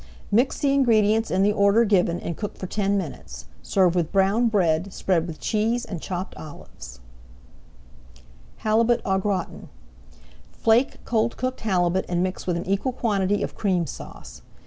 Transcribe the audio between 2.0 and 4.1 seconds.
and cook for ten minutes. Serve